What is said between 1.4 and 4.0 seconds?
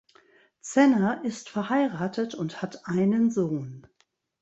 verheiratet und hat einen Sohn.